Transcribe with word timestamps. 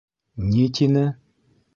Ни 0.53 0.63
тине? 0.79 1.03